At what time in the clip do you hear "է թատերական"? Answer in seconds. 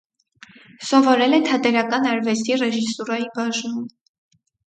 1.39-2.09